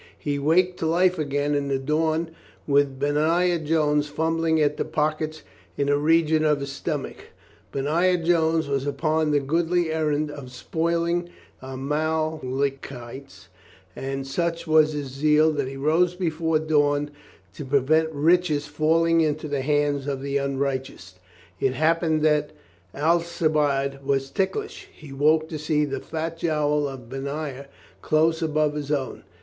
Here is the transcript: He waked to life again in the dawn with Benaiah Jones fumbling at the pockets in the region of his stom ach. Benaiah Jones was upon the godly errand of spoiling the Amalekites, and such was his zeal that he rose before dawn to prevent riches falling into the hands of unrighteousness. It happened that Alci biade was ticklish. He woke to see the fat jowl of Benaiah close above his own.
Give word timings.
He 0.17 0.39
waked 0.39 0.79
to 0.79 0.87
life 0.87 1.19
again 1.19 1.53
in 1.53 1.67
the 1.67 1.77
dawn 1.77 2.31
with 2.65 2.97
Benaiah 2.97 3.59
Jones 3.59 4.07
fumbling 4.07 4.59
at 4.59 4.77
the 4.77 4.83
pockets 4.83 5.43
in 5.77 5.85
the 5.85 5.97
region 5.99 6.43
of 6.43 6.59
his 6.59 6.71
stom 6.71 7.05
ach. 7.07 7.17
Benaiah 7.71 8.17
Jones 8.17 8.67
was 8.67 8.87
upon 8.87 9.29
the 9.29 9.39
godly 9.39 9.91
errand 9.93 10.31
of 10.31 10.51
spoiling 10.51 11.29
the 11.61 11.67
Amalekites, 11.67 13.49
and 13.95 14.25
such 14.25 14.65
was 14.65 14.93
his 14.93 15.05
zeal 15.09 15.51
that 15.51 15.67
he 15.67 15.77
rose 15.77 16.15
before 16.15 16.57
dawn 16.57 17.11
to 17.53 17.63
prevent 17.63 18.09
riches 18.11 18.65
falling 18.65 19.21
into 19.21 19.47
the 19.47 19.61
hands 19.61 20.07
of 20.07 20.23
unrighteousness. 20.23 21.19
It 21.59 21.73
happened 21.75 22.23
that 22.23 22.53
Alci 22.95 23.45
biade 23.47 24.01
was 24.03 24.31
ticklish. 24.31 24.87
He 24.91 25.13
woke 25.13 25.47
to 25.49 25.59
see 25.59 25.85
the 25.85 25.99
fat 25.99 26.39
jowl 26.39 26.87
of 26.87 27.07
Benaiah 27.07 27.67
close 28.01 28.41
above 28.41 28.73
his 28.73 28.91
own. 28.91 29.23